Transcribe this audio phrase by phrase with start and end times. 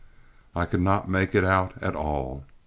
[0.55, 2.43] I could not make it out at all.